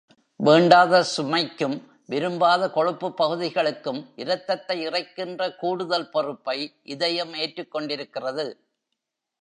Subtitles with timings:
[0.39, 1.75] வேண்டாத சுமைக்கும்,
[2.05, 6.57] விரும்பாத கொழுப்புப் பகுதிகளுக்கும் இரத்தத்தை இறைக்கின்ற கூடுதல் பொறுப்பை
[6.83, 8.47] இதயம் ஏற்றுக் கொண்டிருக்கிறது.